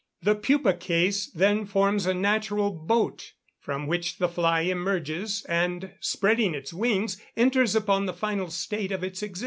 [0.23, 6.55] The pupa case then forms a natural boat, from which the fly emerges, and spreading
[6.55, 9.39] its wings, enters upon the final state of its existence.